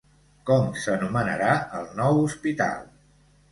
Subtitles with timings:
[0.49, 1.51] Com s'anomenarà
[1.81, 2.83] el nou hospital?